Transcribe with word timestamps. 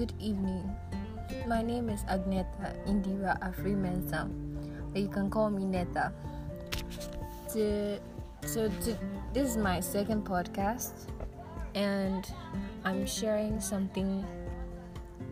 Good 0.00 0.14
evening. 0.18 0.64
My 1.46 1.60
name 1.60 1.90
is 1.90 2.04
Agneta 2.04 2.72
Indira 2.88 3.36
Afri 3.44 3.76
Mensah, 3.76 4.32
but 4.94 5.02
you 5.02 5.08
can 5.08 5.28
call 5.28 5.50
me 5.50 5.66
Neta. 5.66 6.10
To, 7.52 8.00
so 8.46 8.70
to, 8.70 8.96
this 9.34 9.50
is 9.50 9.56
my 9.58 9.78
second 9.78 10.24
podcast, 10.24 11.04
and 11.74 12.24
I'm 12.82 13.04
sharing 13.04 13.60
something 13.60 14.24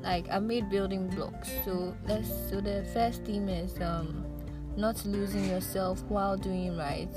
like 0.02 0.28
I 0.30 0.38
made 0.38 0.68
building 0.68 1.08
blocks. 1.08 1.48
So 1.64 1.96
let's. 2.04 2.28
So 2.28 2.60
the 2.60 2.84
first 2.92 3.24
theme 3.24 3.48
is 3.48 3.80
um, 3.80 4.22
not 4.76 5.02
losing 5.06 5.48
yourself 5.48 6.04
while 6.10 6.36
doing 6.36 6.76
right. 6.76 7.08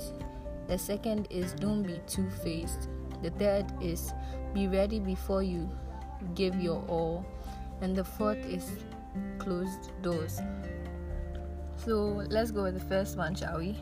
The 0.69 0.77
second 0.77 1.27
is 1.29 1.51
don't 1.51 1.83
be 1.83 1.99
two 2.07 2.29
faced. 2.45 2.87
The 3.21 3.31
third 3.31 3.65
is 3.81 4.13
be 4.53 4.69
ready 4.69 5.01
before 5.01 5.43
you 5.43 5.69
give 6.33 6.55
your 6.55 6.81
all. 6.87 7.25
And 7.81 7.95
the 7.95 8.03
fourth 8.03 8.45
is 8.45 8.69
closed 9.39 9.91
doors. 10.01 10.39
So 11.75 12.23
let's 12.29 12.51
go 12.51 12.63
with 12.63 12.75
the 12.75 12.85
first 12.85 13.17
one, 13.17 13.33
shall 13.33 13.57
we? 13.57 13.75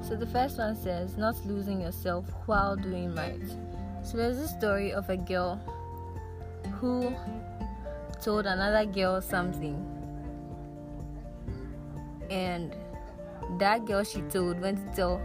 So 0.00 0.16
the 0.16 0.26
first 0.26 0.56
one 0.58 0.74
says 0.74 1.16
not 1.16 1.36
losing 1.44 1.82
yourself 1.82 2.24
while 2.46 2.74
doing 2.74 3.14
right. 3.14 3.40
So 4.02 4.16
there's 4.16 4.38
a 4.38 4.48
story 4.48 4.92
of 4.92 5.10
a 5.10 5.16
girl 5.16 5.60
who 6.80 7.14
told 8.22 8.46
another 8.46 8.90
girl 8.90 9.20
something. 9.20 9.76
And 12.30 12.74
that 13.58 13.84
girl 13.84 14.04
she 14.04 14.22
told 14.22 14.58
went 14.60 14.78
to 14.78 14.96
tell 14.96 15.20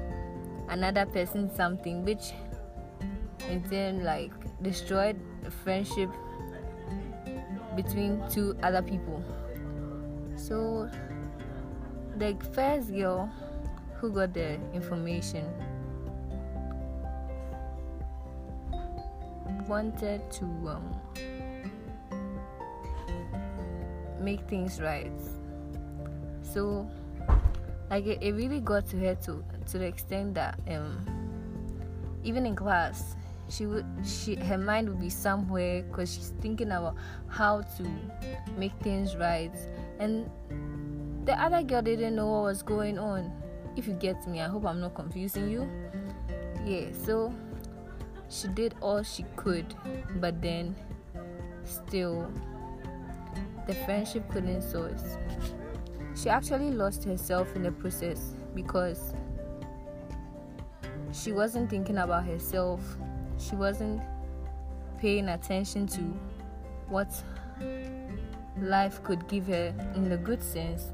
another 0.67 1.05
person 1.05 1.49
something 1.55 2.03
which 2.03 2.33
and 3.49 3.63
then 3.65 4.03
like 4.03 4.31
destroyed 4.61 5.19
the 5.41 5.49
friendship 5.49 6.09
between 7.81 8.21
two 8.29 8.57
other 8.61 8.81
people. 8.81 9.23
So 10.35 10.89
the 12.17 12.35
first 12.51 12.91
girl 12.91 13.31
who 13.95 14.11
got 14.11 14.33
the 14.33 14.59
information 14.73 15.47
wanted 19.67 20.29
to 20.31 20.45
um, 20.67 20.83
make 24.19 24.41
things 24.49 24.81
right. 24.81 25.11
So 26.41 26.89
like 27.89 28.05
it, 28.05 28.21
it 28.21 28.33
really 28.33 28.59
got 28.59 28.87
to 28.89 28.97
her 28.97 29.15
to 29.15 29.43
to 29.71 29.77
the 29.77 29.85
extent 29.85 30.33
that 30.33 30.59
um 30.67 31.05
even 32.23 32.45
in 32.45 32.55
class 32.55 33.15
she 33.49 33.65
would 33.65 33.85
she 34.05 34.35
her 34.35 34.57
mind 34.57 34.87
would 34.87 34.99
be 34.99 35.09
somewhere 35.09 35.83
because 35.83 36.13
she's 36.13 36.33
thinking 36.39 36.67
about 36.67 36.95
how 37.27 37.61
to 37.61 37.89
make 38.57 38.73
things 38.81 39.15
right. 39.15 39.51
And 39.99 40.29
the 41.25 41.33
other 41.33 41.63
girl 41.63 41.81
didn't 41.81 42.15
know 42.15 42.27
what 42.27 42.43
was 42.43 42.61
going 42.61 42.97
on. 42.97 43.31
If 43.75 43.87
you 43.87 43.93
get 43.93 44.27
me 44.27 44.41
i 44.41 44.47
hope 44.47 44.65
i'm 44.65 44.79
not 44.79 44.93
confusing 44.93 45.49
you. 45.49 45.69
Yeah 46.65 46.87
so 47.05 47.33
she 48.29 48.47
did 48.49 48.75
all 48.81 49.01
she 49.03 49.25
could 49.35 49.73
but 50.15 50.41
then 50.41 50.75
still 51.63 52.31
the 53.67 53.73
friendship 53.85 54.29
couldn't 54.29 54.61
source 54.61 55.17
she 56.15 56.29
actually 56.29 56.71
lost 56.71 57.03
herself 57.03 57.55
in 57.55 57.63
the 57.63 57.71
process 57.71 58.35
because 58.53 59.13
she 61.11 61.31
wasn't 61.31 61.69
thinking 61.69 61.97
about 61.97 62.25
herself 62.25 62.81
she 63.39 63.55
wasn't 63.55 64.01
paying 64.99 65.29
attention 65.29 65.87
to 65.87 66.01
what 66.89 67.09
life 68.61 69.01
could 69.03 69.27
give 69.27 69.47
her 69.47 69.73
in 69.95 70.09
the 70.09 70.17
good 70.17 70.43
sense. 70.43 70.91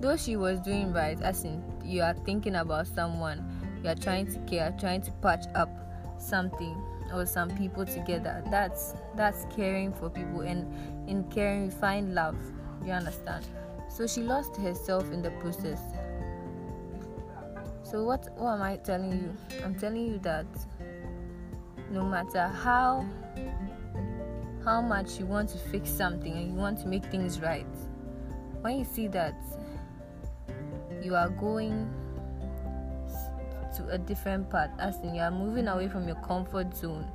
Though 0.00 0.16
she 0.16 0.36
was 0.36 0.60
doing 0.60 0.92
right, 0.92 1.20
as 1.22 1.44
in 1.44 1.62
you 1.84 2.02
are 2.02 2.14
thinking 2.24 2.56
about 2.56 2.86
someone, 2.86 3.44
you 3.82 3.90
are 3.90 3.94
trying 3.94 4.26
to 4.32 4.38
care, 4.40 4.74
trying 4.78 5.02
to 5.02 5.10
patch 5.22 5.46
up 5.54 5.70
something 6.18 6.76
or 7.12 7.24
some 7.24 7.50
people 7.56 7.86
together. 7.86 8.42
That's 8.50 8.94
that's 9.16 9.46
caring 9.54 9.92
for 9.92 10.10
people, 10.10 10.40
and 10.40 10.66
in 11.08 11.24
caring 11.30 11.66
you 11.66 11.70
find 11.70 12.14
love. 12.14 12.36
You 12.84 12.92
understand? 12.92 13.46
So 13.88 14.06
she 14.06 14.22
lost 14.22 14.56
herself 14.56 15.10
in 15.12 15.22
the 15.22 15.30
process. 15.42 15.80
So 17.90 18.02
what 18.02 18.28
what 18.36 18.54
am 18.54 18.62
I 18.62 18.76
telling 18.78 19.12
you? 19.12 19.36
I'm 19.64 19.76
telling 19.76 20.08
you 20.08 20.18
that 20.18 20.46
no 21.88 22.04
matter 22.04 22.48
how 22.48 23.06
how 24.64 24.80
much 24.80 25.20
you 25.20 25.26
want 25.26 25.50
to 25.50 25.58
fix 25.58 25.88
something 25.88 26.32
and 26.32 26.48
you 26.48 26.54
want 26.54 26.80
to 26.80 26.88
make 26.88 27.04
things 27.04 27.40
right, 27.40 27.66
when 28.62 28.80
you 28.80 28.84
see 28.84 29.06
that 29.08 29.36
you 31.00 31.14
are 31.14 31.28
going 31.28 31.88
to 33.76 33.88
a 33.90 33.98
different 33.98 34.50
path, 34.50 34.70
as 34.80 34.96
in 35.04 35.14
you 35.14 35.20
are 35.20 35.30
moving 35.30 35.68
away 35.68 35.86
from 35.86 36.08
your 36.08 36.16
comfort 36.16 36.76
zone, 36.76 37.06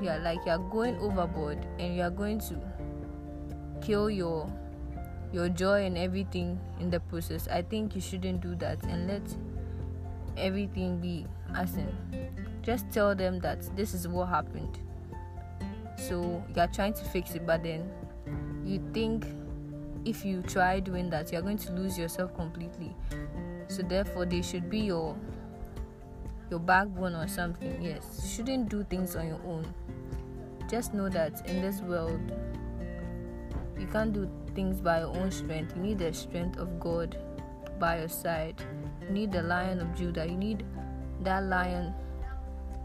you 0.00 0.08
are 0.08 0.20
like 0.20 0.38
you 0.46 0.52
are 0.52 0.70
going 0.70 0.96
overboard 0.98 1.58
and 1.78 1.94
you 1.94 2.00
are 2.00 2.10
going 2.10 2.40
to 2.40 2.56
kill 3.82 4.08
your 4.08 4.50
your 5.32 5.48
joy 5.48 5.84
and 5.84 5.96
everything 5.96 6.60
in 6.80 6.90
the 6.90 7.00
process. 7.00 7.48
I 7.48 7.62
think 7.62 7.94
you 7.94 8.00
shouldn't 8.00 8.40
do 8.40 8.54
that 8.56 8.82
and 8.84 9.08
let 9.08 9.22
everything 10.36 11.00
be 11.00 11.26
as 11.54 11.74
in 11.76 12.32
just 12.62 12.90
tell 12.90 13.14
them 13.14 13.40
that 13.40 13.60
this 13.76 13.92
is 13.92 14.08
what 14.08 14.28
happened. 14.28 14.78
So 15.98 16.42
you're 16.54 16.68
trying 16.68 16.94
to 16.94 17.04
fix 17.04 17.34
it, 17.34 17.46
but 17.46 17.62
then 17.62 17.90
you 18.64 18.82
think 18.92 19.26
if 20.04 20.24
you 20.24 20.42
try 20.42 20.80
doing 20.80 21.10
that, 21.10 21.32
you're 21.32 21.42
going 21.42 21.58
to 21.58 21.72
lose 21.72 21.98
yourself 21.98 22.34
completely. 22.34 22.94
So 23.68 23.82
therefore, 23.82 24.26
they 24.26 24.42
should 24.42 24.70
be 24.70 24.80
your 24.80 25.16
your 26.50 26.60
backbone 26.60 27.14
or 27.14 27.26
something. 27.28 27.82
Yes, 27.82 28.20
you 28.22 28.28
shouldn't 28.28 28.68
do 28.68 28.84
things 28.84 29.16
on 29.16 29.26
your 29.26 29.40
own. 29.46 29.66
Just 30.68 30.94
know 30.94 31.08
that 31.08 31.48
in 31.48 31.60
this 31.62 31.80
world, 31.80 32.20
you 33.78 33.86
can't 33.86 34.12
do 34.12 34.30
things 34.54 34.80
by 34.80 35.00
your 35.00 35.16
own 35.16 35.30
strength. 35.30 35.74
You 35.76 35.82
need 35.82 35.98
the 35.98 36.12
strength 36.12 36.58
of 36.58 36.78
God 36.78 37.16
by 37.78 37.98
your 37.98 38.08
side. 38.08 38.62
You 39.02 39.10
need 39.10 39.32
the 39.32 39.42
lion 39.42 39.80
of 39.80 39.94
Judah. 39.94 40.26
You 40.26 40.36
need 40.36 40.64
that 41.22 41.44
lion 41.44 41.94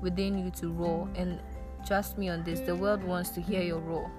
within 0.01 0.37
you 0.37 0.51
to 0.51 0.69
roar. 0.69 1.09
And 1.15 1.39
trust 1.85 2.17
me 2.17 2.29
on 2.29 2.43
this, 2.43 2.59
the 2.59 2.75
world 2.75 3.03
wants 3.03 3.29
to 3.31 3.41
hear 3.41 3.61
your 3.61 3.79
roar. 3.79 4.11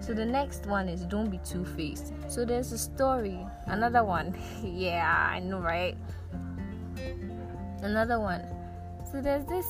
So 0.00 0.14
the 0.14 0.24
next 0.24 0.66
one 0.66 0.88
is 0.88 1.02
don't 1.02 1.30
be 1.30 1.38
two 1.44 1.64
faced. 1.64 2.12
So 2.28 2.44
there's 2.44 2.72
a 2.72 2.78
story, 2.78 3.38
another 3.66 4.04
one. 4.04 4.34
yeah, 4.62 5.30
I 5.30 5.40
know, 5.40 5.58
right? 5.58 5.96
Another 7.82 8.18
one. 8.18 8.42
So 9.10 9.20
there's 9.20 9.44
this 9.46 9.66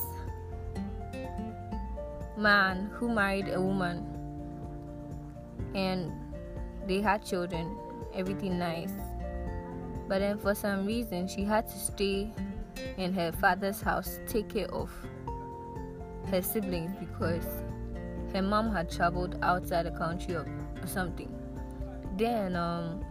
man 2.37 2.89
who 2.93 3.09
married 3.13 3.49
a 3.49 3.59
woman 3.59 4.05
and 5.75 6.11
they 6.87 7.01
had 7.01 7.23
children, 7.23 7.77
everything 8.13 8.57
nice. 8.57 8.91
But 10.07 10.19
then 10.19 10.37
for 10.39 10.55
some 10.55 10.85
reason, 10.85 11.27
she 11.27 11.43
had 11.43 11.67
to 11.67 11.77
stay 11.77 12.33
in 12.97 13.13
her 13.13 13.31
father's 13.31 13.81
house, 13.81 14.19
take 14.27 14.49
care 14.49 14.73
of 14.73 14.89
her 16.31 16.41
siblings 16.41 16.91
because 16.99 17.45
her 18.33 18.41
mom 18.41 18.71
had 18.71 18.89
traveled 18.89 19.37
outside 19.41 19.85
the 19.85 19.91
country 19.91 20.35
or, 20.35 20.45
something. 20.85 21.29
Then 22.17 22.55
um, 22.55 23.03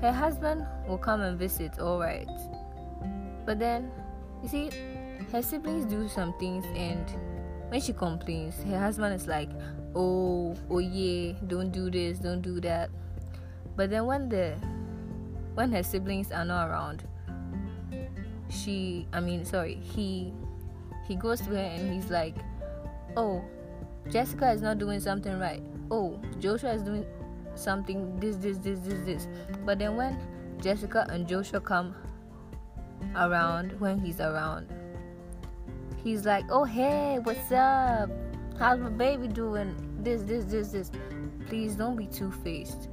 her 0.00 0.12
husband 0.12 0.66
will 0.88 0.98
come 0.98 1.20
and 1.20 1.38
visit, 1.38 1.78
all 1.78 2.00
right. 2.00 2.28
But 3.46 3.58
then, 3.58 3.90
you 4.42 4.48
see, 4.48 4.70
her 5.32 5.40
siblings 5.40 5.84
do 5.84 6.08
some 6.08 6.36
things, 6.38 6.64
and 6.76 7.06
when 7.68 7.80
she 7.80 7.92
complains, 7.92 8.62
her 8.64 8.78
husband 8.78 9.14
is 9.14 9.26
like, 9.26 9.50
"Oh, 9.94 10.56
oh 10.70 10.78
yeah, 10.78 11.34
don't 11.46 11.70
do 11.70 11.90
this, 11.90 12.18
don't 12.18 12.42
do 12.42 12.60
that." 12.60 12.90
But 13.76 13.90
then 13.90 14.06
when 14.06 14.28
the 14.28 14.56
when 15.54 15.72
her 15.72 15.82
siblings 15.82 16.32
are 16.32 16.44
not 16.44 16.68
around, 16.68 17.04
she 18.50 19.06
I 19.12 19.20
mean 19.20 19.44
sorry, 19.44 19.74
he 19.74 20.32
he 21.06 21.16
goes 21.16 21.40
to 21.40 21.50
her 21.50 21.56
and 21.56 21.92
he's 21.92 22.10
like, 22.10 22.36
Oh, 23.16 23.42
Jessica 24.10 24.52
is 24.52 24.62
not 24.62 24.78
doing 24.78 25.00
something 25.00 25.38
right. 25.38 25.62
Oh, 25.90 26.20
Joshua 26.38 26.72
is 26.74 26.82
doing 26.82 27.06
something 27.54 28.20
this, 28.20 28.36
this, 28.36 28.58
this, 28.58 28.78
this, 28.80 29.00
this. 29.04 29.28
But 29.64 29.78
then 29.78 29.96
when 29.96 30.18
Jessica 30.60 31.06
and 31.10 31.26
Joshua 31.26 31.60
come 31.60 31.94
around, 33.16 33.72
when 33.80 33.98
he's 33.98 34.20
around, 34.20 34.68
he's 36.02 36.24
like, 36.24 36.44
Oh 36.50 36.64
hey, 36.64 37.18
what's 37.22 37.52
up? 37.52 38.10
How's 38.58 38.80
my 38.80 38.90
baby 38.90 39.28
doing? 39.28 39.76
This, 40.02 40.22
this, 40.22 40.44
this, 40.44 40.72
this. 40.72 40.90
Please 41.46 41.76
don't 41.76 41.96
be 41.96 42.06
two 42.06 42.30
faced. 42.30 42.88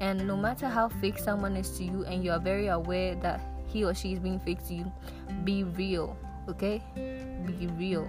And 0.00 0.26
no 0.28 0.36
matter 0.36 0.68
how 0.68 0.88
fake 0.88 1.18
someone 1.18 1.56
is 1.56 1.76
to 1.78 1.84
you, 1.84 2.04
and 2.04 2.24
you 2.24 2.30
are 2.30 2.38
very 2.38 2.68
aware 2.68 3.16
that 3.16 3.40
he 3.66 3.84
or 3.84 3.94
she 3.94 4.12
is 4.12 4.20
being 4.20 4.38
fake 4.38 4.64
to 4.68 4.74
you, 4.74 4.92
be 5.42 5.64
real, 5.64 6.16
okay? 6.48 6.82
Be 6.94 7.66
real. 7.76 8.08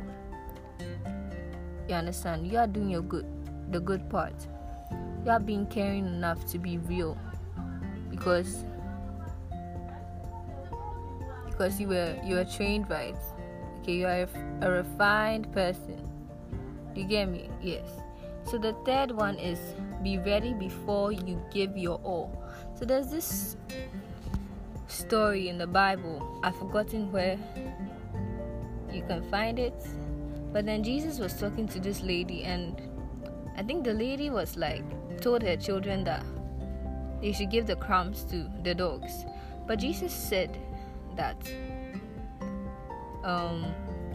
You 1.88 1.95
understand? 1.95 2.45
You 2.48 2.60
are 2.60 2.68
doing 2.68 2.89
your 2.89 3.01
good, 3.01 3.25
the 3.71 3.80
good 3.80 4.07
part. 4.07 4.36
You 5.25 5.31
are 5.31 5.39
being 5.39 5.66
caring 5.66 6.06
enough 6.06 6.45
to 6.51 6.60
be 6.60 6.77
real, 6.77 7.18
because 8.12 8.63
because 11.48 11.81
you 11.81 11.88
were 11.88 12.16
you 12.24 12.36
were 12.36 12.45
trained 12.45 12.89
right. 12.89 13.18
Okay, 13.89 13.97
you 13.97 14.06
are 14.06 14.30
a, 14.62 14.68
a 14.68 14.71
refined 14.83 15.51
person. 15.51 15.97
You 16.94 17.06
get 17.06 17.27
me? 17.27 17.50
Yes. 17.59 17.89
So 18.44 18.59
the 18.59 18.74
third 18.86 19.09
one 19.09 19.36
is 19.39 19.57
be 20.03 20.19
ready 20.19 20.53
before 20.53 21.12
you 21.12 21.41
give 21.51 21.75
your 21.75 21.97
all. 22.03 22.30
So 22.77 22.86
there's 22.86 23.07
this 23.07 23.57
story 24.86 25.50
in 25.50 25.57
the 25.57 25.65
Bible. 25.65 26.39
I've 26.44 26.56
forgotten 26.57 27.12
where 27.12 27.39
you 28.94 29.01
can 29.07 29.24
find 29.31 29.57
it. 29.57 29.74
But 30.53 30.68
then 30.68 30.83
Jesus 30.83 31.18
was 31.18 31.33
talking 31.33 31.68
to 31.69 31.80
this 31.80 32.03
lady, 32.03 32.44
and 32.44 32.80
I 33.57 33.63
think 33.63 33.85
the 33.85 33.94
lady 33.94 34.30
was 34.30 34.56
like, 34.56 34.83
told 35.19 35.42
her 35.42 35.57
children 35.57 36.03
that 36.03 36.24
they 37.24 37.31
should 37.31 37.50
give 37.50 37.65
the 37.65 37.75
crumbs 37.75 38.24
to 38.25 38.47
the 38.62 38.75
dogs. 38.75 39.25
But 39.65 39.80
Jesus 39.80 40.13
said 40.13 40.56
that 41.15 41.38
um, 43.24 43.74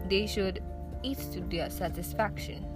they 0.08 0.26
should 0.26 0.62
eat 1.02 1.18
to 1.32 1.40
their 1.40 1.70
satisfaction 1.70 2.66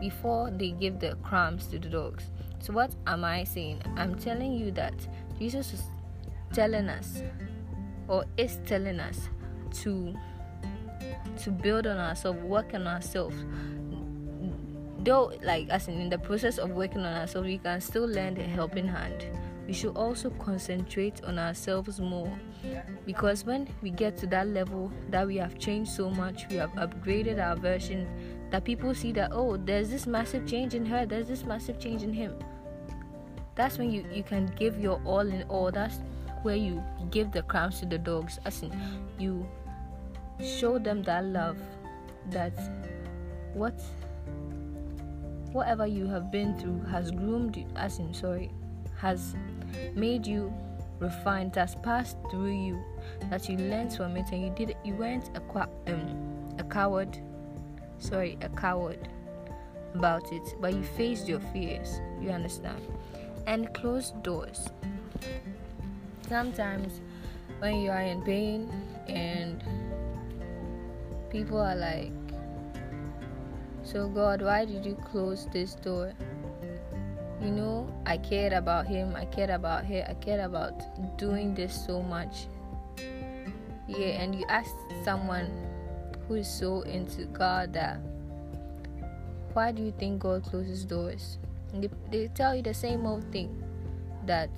before 0.00 0.50
they 0.50 0.70
give 0.70 0.98
the 1.00 1.16
crumbs 1.22 1.66
to 1.66 1.78
the 1.78 1.88
dogs. 1.88 2.24
So, 2.60 2.72
what 2.72 2.94
am 3.06 3.24
I 3.24 3.44
saying? 3.44 3.82
I'm 3.96 4.14
telling 4.14 4.52
you 4.52 4.70
that 4.72 4.94
Jesus 5.38 5.72
is 5.72 5.82
telling 6.52 6.88
us, 6.88 7.22
or 8.08 8.24
is 8.36 8.58
telling 8.66 9.00
us, 9.00 9.28
to 9.82 10.14
to 11.42 11.50
build 11.50 11.86
on 11.86 11.98
ourselves, 11.98 12.40
work 12.42 12.74
on 12.74 12.86
ourselves. 12.86 13.36
Though, 15.00 15.32
like, 15.42 15.68
as 15.68 15.88
in, 15.88 16.00
in 16.00 16.08
the 16.08 16.18
process 16.18 16.58
of 16.58 16.70
working 16.70 17.00
on 17.02 17.16
ourselves, 17.16 17.46
we 17.46 17.58
can 17.58 17.80
still 17.80 18.06
lend 18.06 18.38
a 18.38 18.42
helping 18.42 18.88
hand. 18.88 19.24
We 19.68 19.74
should 19.74 19.98
also 19.98 20.30
concentrate 20.30 21.22
on 21.24 21.38
ourselves 21.38 22.00
more. 22.00 22.32
Because 23.04 23.44
when 23.44 23.68
we 23.82 23.90
get 23.90 24.16
to 24.16 24.26
that 24.28 24.48
level 24.48 24.90
that 25.10 25.26
we 25.26 25.36
have 25.36 25.58
changed 25.58 25.90
so 25.90 26.08
much, 26.08 26.46
we 26.48 26.56
have 26.56 26.72
upgraded 26.72 27.38
our 27.38 27.54
version 27.54 28.08
that 28.50 28.64
people 28.64 28.94
see 28.94 29.12
that 29.12 29.28
oh 29.30 29.58
there's 29.58 29.90
this 29.90 30.06
massive 30.06 30.46
change 30.46 30.74
in 30.74 30.86
her 30.86 31.04
there's 31.04 31.28
this 31.28 31.44
massive 31.44 31.78
change 31.78 32.02
in 32.02 32.14
him. 32.14 32.34
That's 33.56 33.76
when 33.76 33.90
you 33.90 34.06
you 34.10 34.22
can 34.22 34.46
give 34.56 34.80
your 34.80 35.02
all 35.04 35.28
in 35.28 35.42
all. 35.50 35.70
That's 35.70 36.00
where 36.42 36.56
you 36.56 36.82
give 37.10 37.30
the 37.30 37.42
crumbs 37.42 37.80
to 37.80 37.86
the 37.86 37.98
dogs. 37.98 38.40
As 38.46 38.62
in 38.62 38.72
you 39.18 39.46
show 40.40 40.78
them 40.78 41.02
that 41.02 41.26
love 41.26 41.58
that 42.30 42.56
what 43.52 43.78
whatever 45.52 45.86
you 45.86 46.06
have 46.06 46.32
been 46.32 46.58
through 46.58 46.80
has 46.90 47.10
groomed 47.10 47.54
you. 47.54 47.66
As 47.76 47.98
in 47.98 48.14
sorry 48.14 48.50
has 48.98 49.34
made 49.94 50.26
you 50.26 50.52
refined 50.98 51.54
has 51.54 51.76
passed 51.76 52.16
through 52.30 52.52
you 52.52 52.82
that 53.30 53.48
you 53.48 53.56
learned 53.56 53.92
from 53.92 54.16
it 54.16 54.26
and 54.32 54.42
you 54.42 54.50
did 54.50 54.76
you 54.84 54.94
weren't 54.94 55.30
a, 55.36 55.68
um, 55.86 56.54
a 56.58 56.64
coward 56.64 57.18
sorry, 57.98 58.38
a 58.40 58.48
coward 58.50 59.08
about 59.94 60.32
it, 60.32 60.54
but 60.60 60.74
you 60.74 60.82
faced 60.82 61.28
your 61.28 61.40
fears. 61.52 62.00
You 62.20 62.30
understand? 62.30 62.80
And 63.46 63.72
closed 63.74 64.22
doors. 64.22 64.68
Sometimes 66.28 67.00
when 67.58 67.80
you 67.80 67.90
are 67.90 68.02
in 68.02 68.22
pain 68.22 68.70
and 69.08 69.62
people 71.30 71.58
are 71.58 71.76
like, 71.76 72.12
So, 73.82 74.08
God, 74.08 74.42
why 74.42 74.64
did 74.64 74.84
you 74.84 74.96
close 75.10 75.46
this 75.52 75.74
door? 75.74 76.12
You 77.40 77.50
know, 77.50 77.86
I 78.04 78.18
cared 78.18 78.52
about 78.52 78.86
him, 78.86 79.14
I 79.14 79.24
cared 79.24 79.50
about 79.50 79.84
her, 79.86 80.04
I 80.08 80.14
cared 80.14 80.40
about 80.40 80.74
doing 81.16 81.54
this 81.54 81.72
so 81.86 82.02
much. 82.02 82.46
Yeah, 83.86 84.20
and 84.20 84.34
you 84.34 84.44
ask 84.48 84.70
someone 85.04 85.48
who 86.26 86.34
is 86.34 86.48
so 86.48 86.82
into 86.82 87.24
God 87.26 87.72
that 87.72 88.00
why 89.54 89.72
do 89.72 89.82
you 89.82 89.92
think 89.98 90.20
God 90.20 90.44
closes 90.44 90.84
doors? 90.84 91.38
They, 91.72 91.88
they 92.10 92.28
tell 92.28 92.54
you 92.54 92.62
the 92.62 92.74
same 92.74 93.06
old 93.06 93.24
thing 93.32 93.62
that 94.26 94.50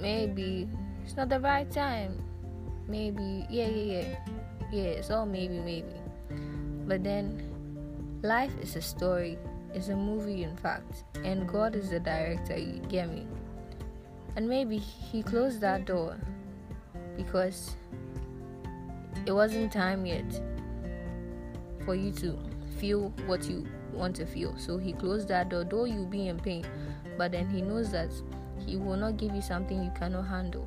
maybe 0.00 0.68
it's 1.04 1.16
not 1.16 1.28
the 1.28 1.40
right 1.40 1.70
time. 1.70 2.22
Maybe, 2.88 3.46
yeah, 3.48 3.68
yeah, 3.68 4.02
yeah. 4.02 4.16
Yeah, 4.72 4.98
it's 4.98 5.10
all 5.10 5.26
maybe, 5.26 5.60
maybe. 5.60 5.94
But 6.86 7.04
then 7.04 7.40
life 8.22 8.52
is 8.60 8.74
a 8.76 8.82
story, 8.82 9.38
it's 9.76 9.88
a 9.88 9.96
movie, 9.96 10.42
in 10.42 10.56
fact, 10.56 11.04
and 11.22 11.46
God 11.46 11.76
is 11.76 11.90
the 11.90 12.00
director, 12.00 12.56
you 12.56 12.80
get 12.88 13.12
me? 13.12 13.26
And 14.34 14.48
maybe 14.48 14.78
He 14.78 15.22
closed 15.22 15.60
that 15.60 15.84
door 15.84 16.16
because 17.16 17.76
it 19.26 19.32
wasn't 19.32 19.70
time 19.70 20.06
yet 20.06 20.24
for 21.84 21.94
you 21.94 22.10
to 22.12 22.38
feel 22.78 23.12
what 23.26 23.44
you 23.44 23.66
want 23.92 24.16
to 24.16 24.26
feel. 24.26 24.56
So 24.56 24.78
he 24.78 24.92
closed 24.92 25.28
that 25.28 25.50
door, 25.50 25.64
though 25.64 25.84
you 25.84 26.06
be 26.06 26.28
in 26.28 26.38
pain, 26.38 26.64
but 27.18 27.32
then 27.32 27.48
he 27.48 27.60
knows 27.60 27.90
that 27.92 28.10
he 28.66 28.76
will 28.76 28.96
not 28.96 29.18
give 29.18 29.34
you 29.34 29.42
something 29.42 29.82
you 29.82 29.92
cannot 29.94 30.26
handle. 30.26 30.66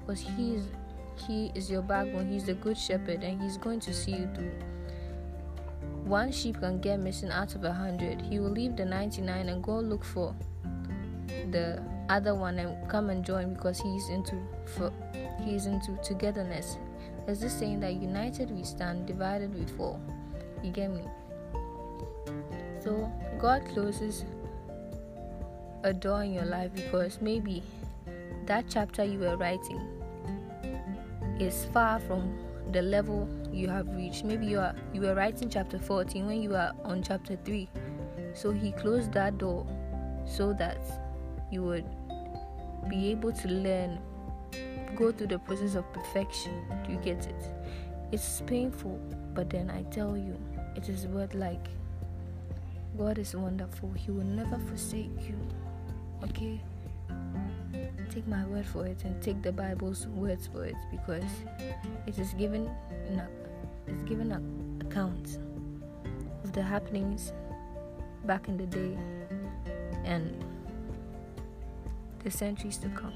Because 0.00 0.20
he 0.20 0.54
is 0.54 0.64
he 1.26 1.52
is 1.54 1.70
your 1.70 1.82
backbone, 1.82 2.28
he's 2.28 2.44
the 2.44 2.54
good 2.54 2.78
shepherd, 2.78 3.22
and 3.22 3.42
he's 3.42 3.58
going 3.58 3.80
to 3.80 3.92
see 3.92 4.12
you 4.12 4.28
through. 4.34 4.52
One 6.10 6.32
sheep 6.32 6.58
can 6.58 6.80
get 6.80 6.98
missing 6.98 7.30
out 7.30 7.54
of 7.54 7.62
a 7.62 7.72
hundred. 7.72 8.20
He 8.20 8.40
will 8.40 8.50
leave 8.50 8.74
the 8.74 8.84
99 8.84 9.48
and 9.48 9.62
go 9.62 9.78
look 9.78 10.04
for 10.04 10.34
the 11.52 11.80
other 12.08 12.34
one 12.34 12.58
and 12.58 12.90
come 12.90 13.10
and 13.10 13.24
join 13.24 13.54
because 13.54 13.80
he's 13.80 14.08
into 14.08 14.34
for 14.64 14.92
he's 15.44 15.66
into 15.66 15.96
togetherness. 16.02 16.78
There's 17.24 17.38
this 17.38 17.52
saying 17.52 17.78
that 17.80 17.92
united 17.92 18.50
we 18.50 18.64
stand, 18.64 19.06
divided 19.06 19.54
we 19.54 19.64
fall. 19.76 20.00
You 20.64 20.72
get 20.72 20.90
me? 20.90 21.04
So 22.80 23.08
God 23.38 23.64
closes 23.72 24.24
a 25.84 25.92
door 25.92 26.24
in 26.24 26.34
your 26.34 26.44
life 26.44 26.74
because 26.74 27.20
maybe 27.20 27.62
that 28.46 28.64
chapter 28.68 29.04
you 29.04 29.20
were 29.20 29.36
writing 29.36 29.80
is 31.38 31.66
far 31.72 32.00
from 32.00 32.36
the 32.72 32.82
level 32.82 33.28
you 33.52 33.68
have 33.68 33.88
reached. 33.94 34.24
Maybe 34.24 34.46
you 34.46 34.58
are 34.58 34.74
you 34.92 35.02
were 35.02 35.14
writing 35.14 35.48
chapter 35.48 35.78
14 35.78 36.26
when 36.26 36.42
you 36.42 36.54
are 36.54 36.72
on 36.84 37.02
chapter 37.02 37.36
3. 37.44 37.68
So 38.34 38.52
he 38.52 38.72
closed 38.72 39.12
that 39.12 39.38
door 39.38 39.66
so 40.26 40.52
that 40.54 40.78
you 41.50 41.62
would 41.62 41.84
be 42.88 43.10
able 43.10 43.32
to 43.32 43.48
learn 43.48 43.98
go 44.96 45.10
through 45.12 45.28
the 45.28 45.38
process 45.38 45.74
of 45.74 45.90
perfection. 45.92 46.52
Do 46.84 46.92
you 46.92 46.98
get 46.98 47.26
it? 47.26 47.42
It's 48.12 48.42
painful, 48.46 48.98
but 49.34 49.48
then 49.50 49.70
I 49.70 49.82
tell 49.84 50.16
you, 50.16 50.36
it 50.76 50.88
is 50.88 51.06
worth 51.06 51.34
like 51.34 51.68
God 52.98 53.18
is 53.18 53.34
wonderful. 53.34 53.92
He 53.92 54.10
will 54.10 54.24
never 54.24 54.58
forsake 54.58 55.10
you. 55.26 55.38
Okay? 56.24 56.60
Take 58.10 58.26
my 58.26 58.44
word 58.46 58.66
for 58.66 58.86
it 58.86 59.04
and 59.04 59.22
take 59.22 59.40
the 59.40 59.52
Bible's 59.52 60.08
words 60.08 60.48
for 60.52 60.64
it 60.64 60.74
because 60.90 61.30
it 62.08 62.18
is 62.18 62.32
given 62.34 62.68
in 63.08 63.20
a, 63.20 63.28
it's 63.86 64.02
given 64.02 64.32
an 64.32 64.82
account 64.84 65.38
of 66.42 66.52
the 66.52 66.62
happenings 66.62 67.32
back 68.24 68.48
in 68.48 68.56
the 68.56 68.66
day 68.66 68.98
and 70.04 70.44
the 72.24 72.30
centuries 72.30 72.76
to 72.78 72.88
come. 72.88 73.14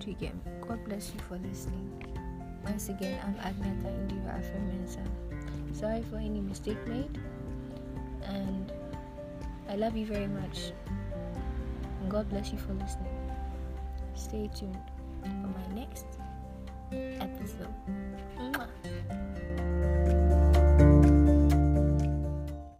Get 0.00 0.20
me? 0.20 0.32
God 0.68 0.84
bless 0.84 1.10
you 1.14 1.20
for 1.26 1.38
listening. 1.38 1.90
Once 2.62 2.90
again, 2.90 3.18
I'm 3.24 3.34
Agneta 3.36 3.88
Indira 3.88 4.38
Afemensa. 4.38 5.02
Sorry 5.72 6.02
for 6.02 6.16
any 6.16 6.40
mistake 6.40 6.76
made, 6.86 7.18
and 8.24 8.70
I 9.68 9.76
love 9.76 9.96
you 9.96 10.04
very 10.04 10.26
much. 10.26 10.72
And 12.02 12.10
God 12.10 12.28
bless 12.28 12.52
you 12.52 12.58
for 12.58 12.74
listening. 12.74 13.13
Stay 14.14 14.48
tuned 14.54 14.76
for 15.22 15.28
my 15.28 15.74
next 15.74 16.06
episode. 16.92 17.74
Mwah. 18.38 18.68